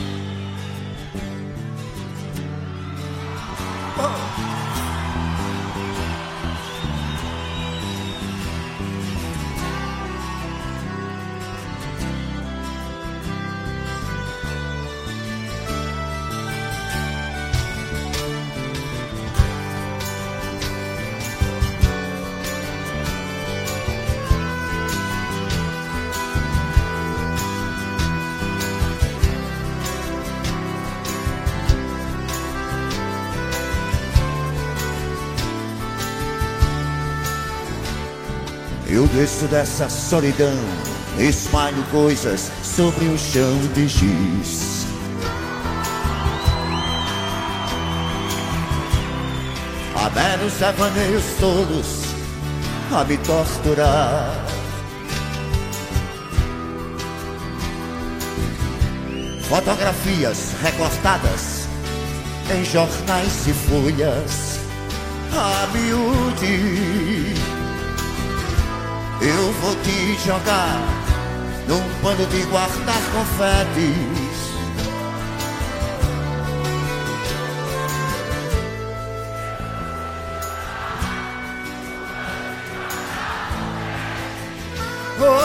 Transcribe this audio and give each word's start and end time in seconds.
Eu 0.00 0.33
desço 39.14 39.46
dessa 39.46 39.88
solidão, 39.88 40.58
espalho 41.18 41.82
coisas 41.84 42.50
sobre 42.64 43.04
o 43.06 43.16
chão 43.16 43.56
de 43.72 43.86
giz. 43.86 44.86
Há 49.94 50.10
meros 50.10 50.54
devaneios 50.54 51.24
todos 51.38 52.02
a 52.92 53.04
me 53.04 53.16
torturar. 53.18 54.44
Fotografias 59.48 60.54
recortadas 60.60 61.68
em 62.52 62.64
jornais 62.64 63.46
e 63.46 63.52
folhas 63.52 64.58
a 65.32 65.68
miúde. 65.68 67.63
Eu 69.26 69.52
vou 69.52 69.74
te 69.76 70.18
jogar 70.26 70.82
num 71.66 71.80
pano 72.02 72.26
de 72.26 72.42
guardar 72.42 73.00
confetes. 73.10 74.44
Oh, 85.18 85.44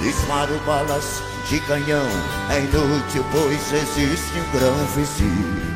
Disparo 0.00 0.60
balas 0.64 1.20
de 1.48 1.58
canhão, 1.62 2.06
é 2.50 2.60
inútil, 2.60 3.24
pois 3.32 3.72
existe 3.72 4.38
um 4.38 4.50
grão 4.56 4.86
vizinho. 4.94 5.75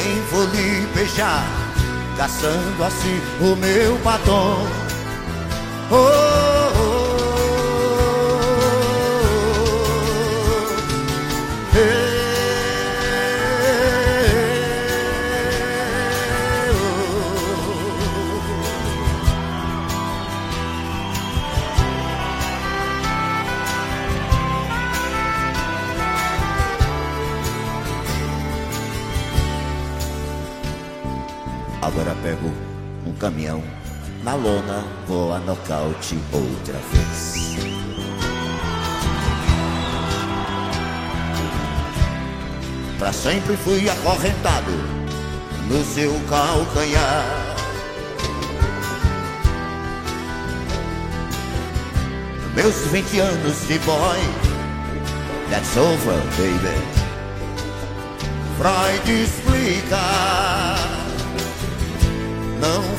Nem 0.00 0.20
vou 0.30 0.44
lhe 0.46 0.86
beijar, 0.94 1.44
caçando 2.16 2.84
assim 2.84 3.20
o 3.40 3.56
meu 3.56 3.98
batom. 3.98 4.66
Oh, 5.90 6.59
caminhão 33.20 33.62
na 34.24 34.34
lona, 34.34 34.82
vou 35.06 35.38
nocaute 35.40 36.18
outra 36.32 36.78
vez. 36.90 37.56
Pra 42.98 43.12
sempre 43.12 43.56
fui 43.58 43.88
acorrentado 43.88 44.72
no 45.68 45.84
seu 45.84 46.12
calcanhar. 46.28 47.24
Meus 52.54 52.74
20 52.90 53.20
anos 53.20 53.66
de 53.68 53.78
boy, 53.80 54.18
that's 55.50 55.76
over, 55.76 56.20
baby. 56.36 57.00
Freud 58.58 59.22
explica. 59.22 60.90
Não 62.60 62.89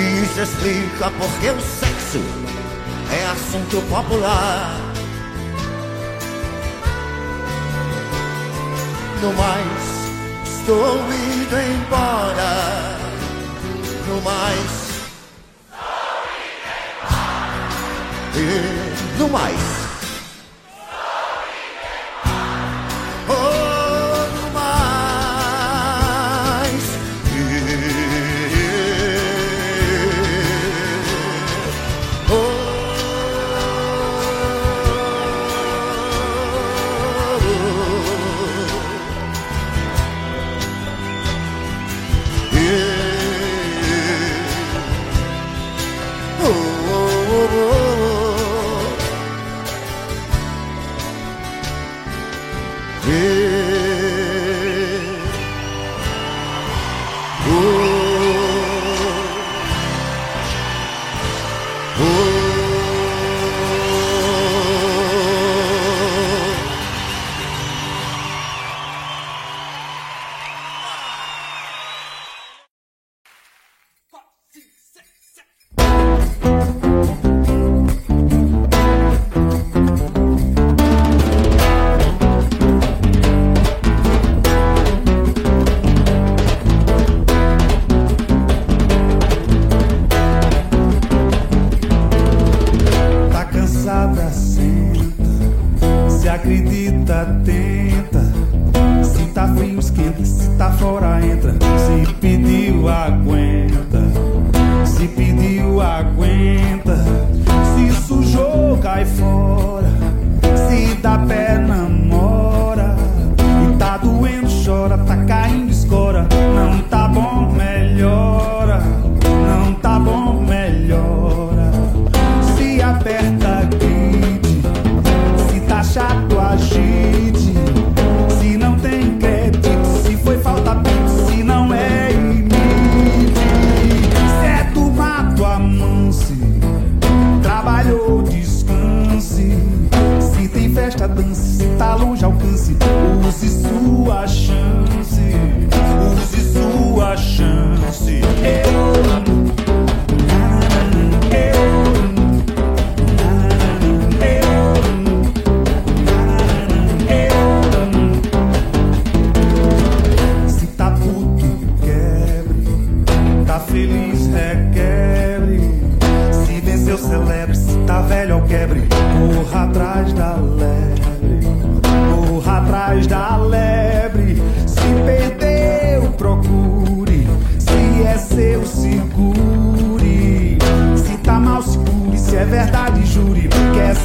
E 0.00 0.22
isso 0.22 0.40
explica 0.40 1.10
porque 1.10 1.50
o 1.50 1.60
sexo 1.60 2.20
é 3.12 3.26
assunto 3.26 3.82
popular. 3.90 4.80
No 9.20 9.32
mais, 9.34 9.82
estou 10.46 10.96
indo 11.12 11.56
embora. 11.60 12.98
No 14.08 14.22
mais, 14.22 14.90
e 18.34 19.18
no 19.18 19.28
mais, 19.28 19.69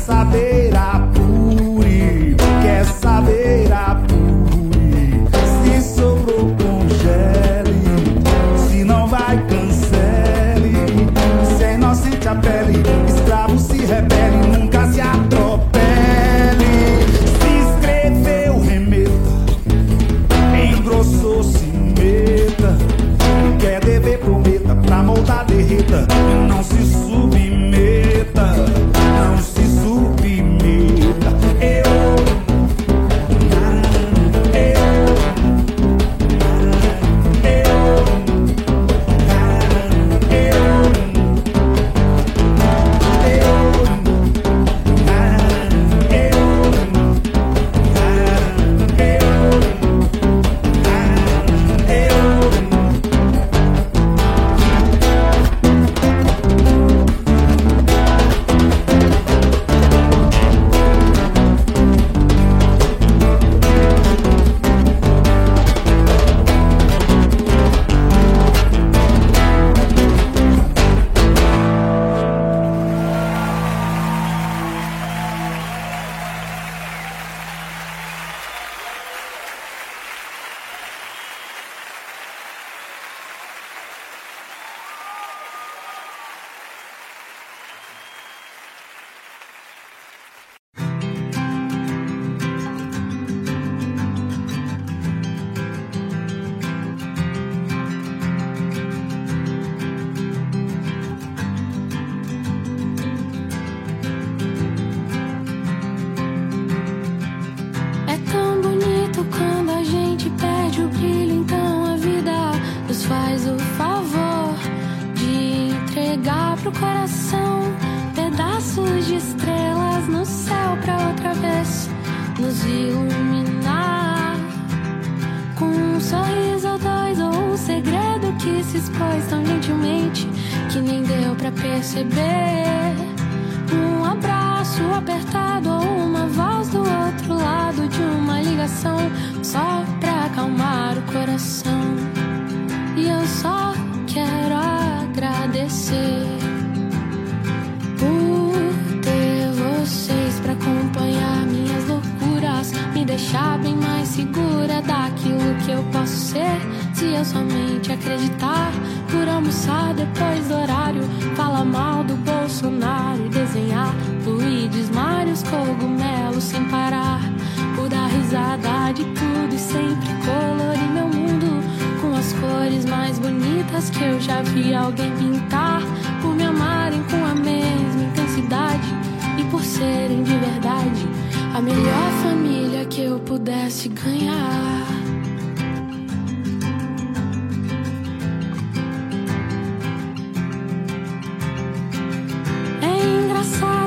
saber, 0.03 0.74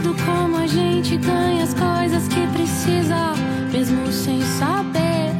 engraçado 0.09 0.15
como 0.25 0.57
a 0.57 0.67
gente 0.67 1.17
ganha 1.17 1.63
as 1.65 1.75
coisas 1.75 2.27
que 2.29 2.47
precisa, 2.49 3.35
mesmo 3.73 4.11
sem 4.11 4.43
saber 4.43 5.33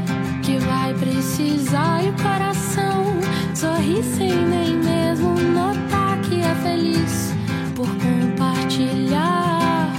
que 0.43 0.59
vai 0.59 0.93
precisar. 0.95 2.05
E 2.05 2.11
o 2.11 2.13
coração 2.15 3.21
sorri 3.55 4.03
sem 4.03 4.35
nem 4.35 4.77
mesmo 4.77 5.35
notar 5.35 6.21
que 6.23 6.41
é 6.41 6.55
feliz 6.57 7.35
por 7.75 7.87
compartilhar. 7.87 9.91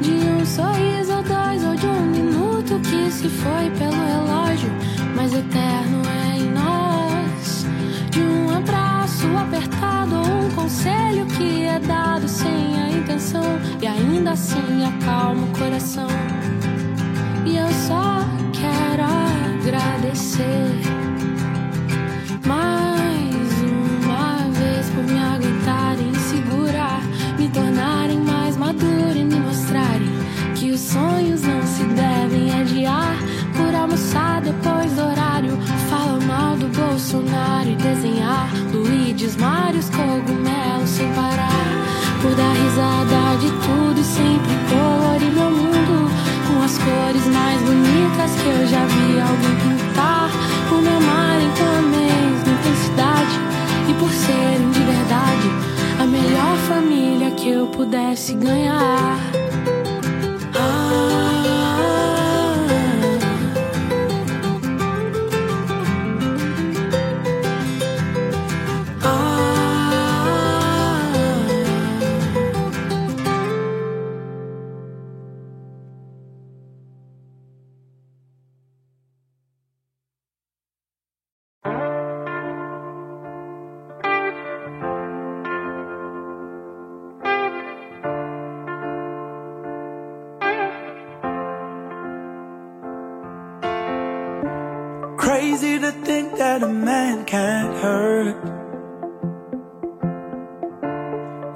De 0.00 0.10
um 0.10 0.44
sorriso 0.44 1.16
ou 1.16 1.22
dois 1.22 1.64
ou 1.64 1.74
de 1.74 1.86
um 1.86 2.06
minuto 2.06 2.80
que 2.80 3.10
se 3.10 3.28
foi 3.28 3.70
pelo 3.78 3.92
relógio, 3.92 4.70
mas 5.14 5.32
eterno 5.32 6.02
é 6.08 6.38
em 6.38 6.50
nós. 6.52 7.66
De 8.10 8.20
um 8.20 8.56
abraço 8.56 9.26
apertado 9.36 10.16
ou 10.16 10.39
conselho 11.10 11.26
que 11.26 11.64
é 11.64 11.78
dado 11.80 12.28
sem 12.28 12.80
a 12.80 12.90
intenção 12.90 13.44
e 13.80 13.86
ainda 13.86 14.32
assim 14.32 14.84
acalma 14.84 15.44
o 15.44 15.58
coração. 15.58 16.08
E 17.44 17.56
eu 17.56 17.68
só 17.86 18.24
quero 18.52 19.02
agradecer 19.58 20.70
mais 22.46 23.62
uma 23.62 24.50
vez 24.50 24.90
por 24.90 25.04
me 25.04 25.18
aguentarem, 25.18 26.14
segurar, 26.14 27.02
me 27.38 27.48
tornarem 27.48 28.20
mais 28.20 28.56
madura 28.56 29.16
e 29.16 29.24
me 29.24 29.40
mostrarem 29.40 30.10
que 30.54 30.70
os 30.70 30.80
sonhos 30.80 31.42
não 31.42 31.62
se 31.66 31.84
devem 31.84 32.52
adiar. 32.60 33.16
Por 33.56 33.74
almoçar 33.74 34.40
depois 34.42 34.92
do 34.92 35.02
horário, 35.02 35.58
fala 35.88 36.20
mal 36.20 36.56
do 36.56 36.68
Bolsonaro 36.68 37.68
e 37.68 37.76
desenhar 37.76 38.48
Luiz 38.72 39.00
Mários 39.36 39.79
cogumelos 40.00 40.90
sem 40.90 41.08
parar. 41.12 41.64
Por 42.22 42.34
dar 42.34 42.52
risada 42.52 43.36
de 43.40 43.50
tudo 43.64 44.00
e 44.00 44.04
sempre 44.04 44.52
colorir 44.68 45.32
meu 45.32 45.50
mundo 45.50 46.10
com 46.46 46.62
as 46.62 46.78
cores 46.78 47.26
mais 47.26 47.60
bonitas 47.62 48.30
que 48.40 48.48
eu 48.48 48.66
já 48.66 48.84
vi 48.86 49.20
alguém 49.20 49.56
pintar. 49.62 50.30
Por 50.68 50.80
me 50.82 50.88
amarem 50.88 51.50
com 51.58 51.70
a 51.78 51.82
mesma 51.82 52.52
intensidade 52.56 53.36
e 53.88 53.94
por 53.94 54.10
serem 54.10 54.70
de 54.70 54.80
verdade 54.80 55.48
a 55.98 56.06
melhor 56.06 56.56
família 56.68 57.30
que 57.32 57.50
eu 57.50 57.66
pudesse 57.66 58.34
ganhar. 58.34 59.29
To 95.78 95.92
think 95.92 96.36
that 96.38 96.62
a 96.62 96.68
man 96.68 97.24
can't 97.24 97.76
hurt. 97.78 98.36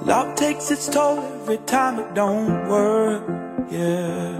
Love 0.03 0.35
takes 0.35 0.71
its 0.71 0.87
toll 0.87 1.19
every 1.41 1.57
time 1.65 1.99
it 1.99 2.13
don't 2.13 2.69
work. 2.69 3.23
Yeah. 3.69 4.39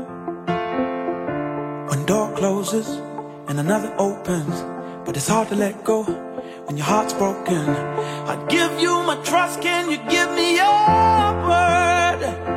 One 1.88 2.06
door 2.06 2.32
closes 2.36 2.88
and 3.48 3.60
another 3.60 3.94
opens, 3.98 4.62
but 5.06 5.18
it's 5.18 5.28
hard 5.28 5.50
to 5.50 5.56
let 5.56 5.84
go 5.84 6.04
when 6.04 6.78
your 6.78 6.86
heart's 6.86 7.14
broken. 7.14 7.70
I'd 8.30 8.48
give 8.50 8.80
you 8.80 8.92
my 9.04 9.16
trust, 9.24 9.62
can 9.62 9.90
you 9.90 9.98
give 10.10 10.32
me 10.32 10.56
your 10.56 10.68
word? 11.50 12.55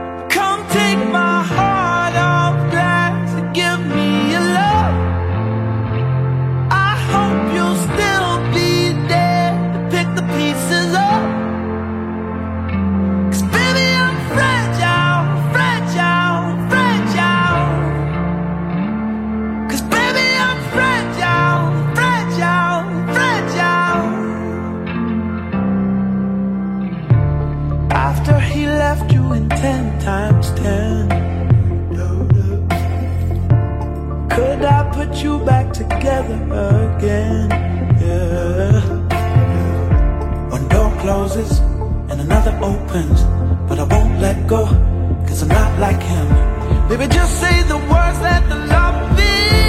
You 35.29 35.39
back 35.45 35.73
together 35.73 36.39
again? 36.97 37.51
Yeah. 38.05 38.81
One 40.57 40.67
door 40.69 40.91
closes 41.03 41.59
and 42.11 42.19
another 42.27 42.55
opens, 42.73 43.19
but 43.69 43.79
I 43.79 43.87
won't 43.95 44.15
let 44.27 44.47
go, 44.47 44.63
cause 45.27 45.43
I'm 45.43 45.49
not 45.61 45.73
like 45.85 46.03
him. 46.15 46.29
Baby, 46.89 47.07
just 47.19 47.33
say 47.43 47.57
the 47.73 47.79
words, 47.93 48.19
let 48.29 48.43
the 48.53 48.59
love 48.75 48.97
begin. 49.17 49.68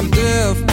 I'm 0.00 0.10
deaf. 0.12 0.69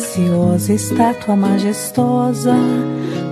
Graciosa, 0.00 0.72
estátua 0.72 1.36
majestosa 1.36 2.54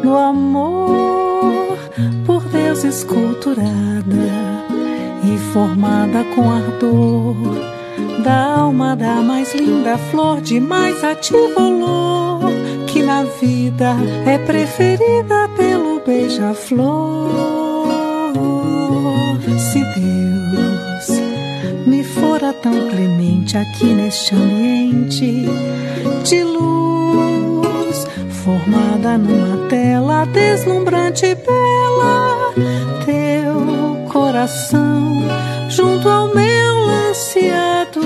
no 0.04 0.16
amor 0.16 1.78
por 2.26 2.42
Deus 2.44 2.84
esculturada 2.84 4.04
e 5.24 5.38
formada 5.52 6.24
com 6.34 6.50
ardor 6.50 7.36
da 8.22 8.58
alma 8.58 8.94
da 8.94 9.16
mais 9.16 9.54
linda 9.54 9.96
flor 9.96 10.40
de 10.40 10.60
mais 10.60 11.02
ativo 11.02 11.58
olor 11.58 12.50
que 12.86 13.02
na 13.02 13.24
vida 13.24 13.96
é 14.26 14.38
preferida 14.38 15.48
pelo 15.56 16.00
beija-flor. 16.00 17.30
Se 19.72 19.80
Deus 19.98 20.27
tão 22.62 22.88
clemente 22.88 23.56
aqui 23.56 23.86
neste 23.86 24.34
ambiente 24.34 25.46
de 26.24 26.42
luz, 26.44 28.06
formada 28.44 29.18
numa 29.18 29.68
tela 29.68 30.24
deslumbrante 30.26 31.26
e 31.26 31.34
bela, 31.34 32.54
teu 33.04 34.08
coração 34.12 35.22
junto 35.68 36.08
ao 36.08 36.34
meu 36.34 36.74
lanceado, 36.86 38.00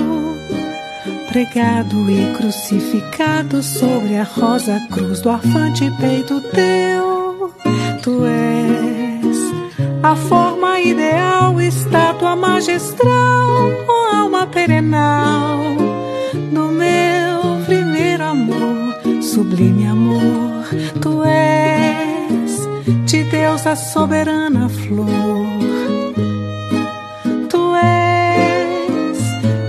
pregado 1.29 2.09
e 2.11 2.33
crucificado 2.37 3.63
sobre 3.63 4.17
a 4.17 4.23
rosa 4.23 4.79
cruz 4.91 5.21
do 5.21 5.29
arfante 5.29 5.91
peito 5.99 6.41
teu, 6.51 7.53
tu 8.01 8.25
és 8.25 9.53
a 10.03 10.15
forma 10.15 10.79
ideal, 10.81 11.59
estátua 11.61 12.35
magistral, 12.35 13.71
sublime 19.63 19.87
amor. 19.87 20.65
Tu 21.01 21.23
és 21.23 22.67
de 23.05 23.23
Deus 23.23 23.65
a 23.65 23.75
soberana 23.75 24.67
flor. 24.69 25.07
Tu 27.49 27.75
és 27.75 29.17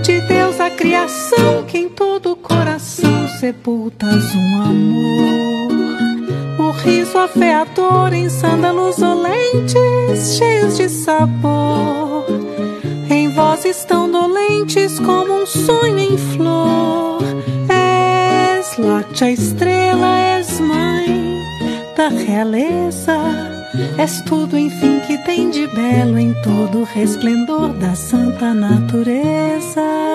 de 0.05 0.21
Deus 0.27 0.59
a 0.59 0.69
criação 0.69 1.63
que 1.67 1.77
em 1.77 1.89
todo 1.89 2.35
coração 2.35 3.27
sepultas 3.39 4.35
um 4.35 4.61
amor. 4.61 5.65
O 6.59 6.71
riso 6.71 7.17
afeador 7.17 8.13
em 8.13 8.27
sândalos 8.29 9.01
olentes, 9.01 10.37
cheios 10.37 10.77
de 10.77 10.89
sabor. 10.89 12.25
Em 13.09 13.29
vozes 13.29 13.85
tão 13.85 14.11
dolentes 14.11 14.99
como 14.99 15.41
um 15.41 15.45
sonho 15.45 15.99
em 15.99 16.17
flor. 16.17 17.21
És 17.69 18.77
mãe 18.77 19.05
da 22.05 22.09
realeza. 22.09 23.17
És 23.97 24.21
tudo, 24.21 24.57
enfim, 24.57 24.99
que 25.01 25.17
tem 25.25 25.49
de 25.49 25.67
belo 25.67 26.17
em 26.17 26.33
todo 26.43 26.81
o 26.81 26.83
resplendor 26.83 27.73
da 27.73 27.95
santa 27.95 28.53
natureza. 28.53 30.14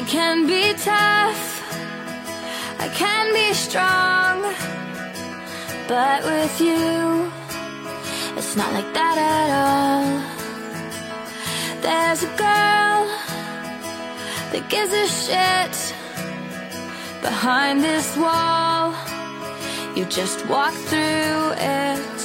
I 0.00 0.04
can 0.04 0.46
be 0.46 0.72
tough, 0.72 1.62
I 2.80 2.88
can 2.88 3.34
be 3.34 3.52
strong, 3.52 4.40
but 5.86 6.24
with 6.24 6.58
you, 6.58 7.30
it's 8.34 8.56
not 8.56 8.72
like 8.72 8.90
that 8.94 9.16
at 9.36 9.50
all. 9.60 10.08
There's 11.82 12.22
a 12.22 12.32
girl 12.38 12.98
that 14.52 14.70
gives 14.70 14.90
a 14.90 15.06
shit 15.06 15.76
behind 17.20 17.84
this 17.84 18.16
wall. 18.16 18.94
You 19.94 20.06
just 20.06 20.46
walk 20.46 20.72
through 20.72 21.42
it, 21.60 22.20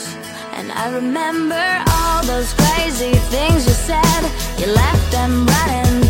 and 0.56 0.72
I 0.72 0.96
remember 0.96 1.68
all 1.92 2.24
those 2.24 2.54
crazy 2.54 3.16
things 3.36 3.68
you 3.68 3.74
said. 3.74 4.22
You 4.60 4.68
left 4.74 5.12
them 5.12 5.46
running 5.46 6.05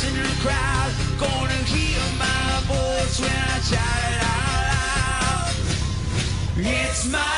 In 0.00 0.14
the 0.14 0.22
crowd 0.40 0.92
gonna 1.18 1.52
hear 1.64 1.98
my 2.18 2.60
voice 2.66 3.18
when 3.20 3.30
I 3.30 3.58
shout 3.58 4.02
it 4.12 4.22
out 4.22 4.62
loud. 5.36 5.54
It's 6.56 7.10
my 7.10 7.37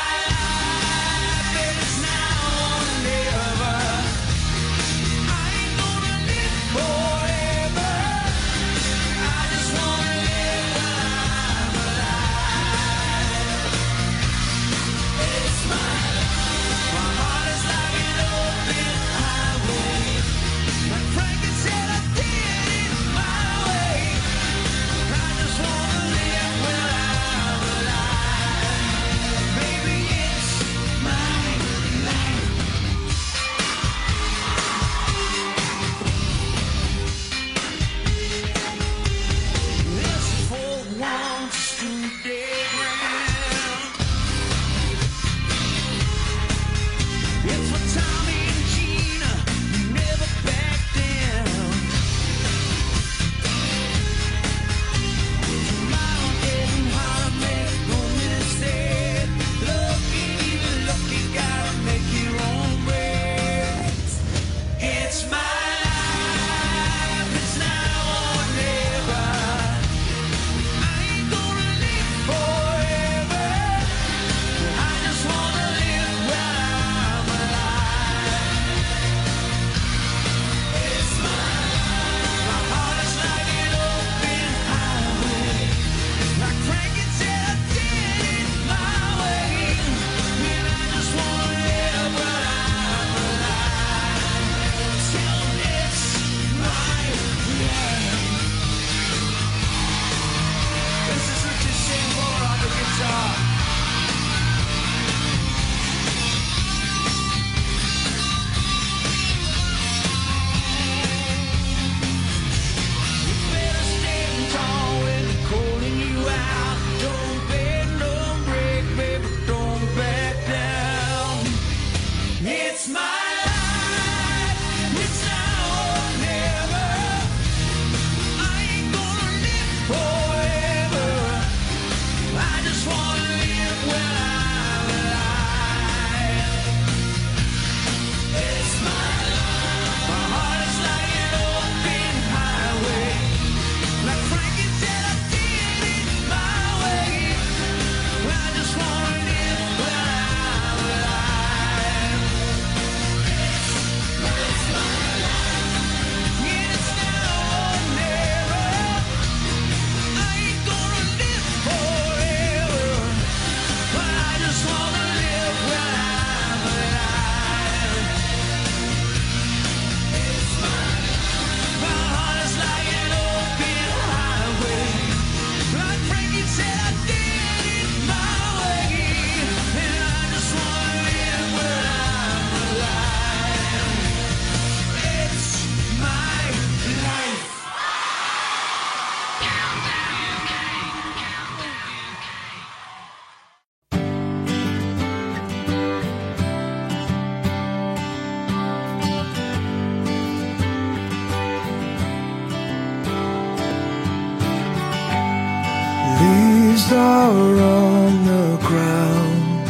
are 207.31 207.61
on 207.61 208.25
the 208.31 208.47
ground. 208.67 209.67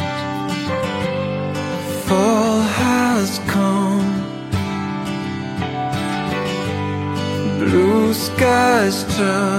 Fall 2.08 2.62
has 2.62 3.40
come. 3.56 4.12
Blue 7.60 8.14
skies 8.14 8.98
turn. 9.16 9.51